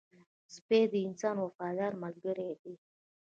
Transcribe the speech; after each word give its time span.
سپی 0.53 0.81
د 0.91 0.93
انسان 1.07 1.35
وفادار 1.41 1.91
ملګری 2.03 2.49
دی 2.61 2.73